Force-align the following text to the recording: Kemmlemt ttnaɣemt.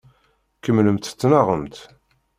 Kemmlemt 0.63 1.05
ttnaɣemt. 1.09 1.75